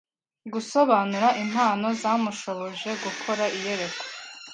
[0.53, 4.05] gusobanura impano zamushoboje gukora iyerekwa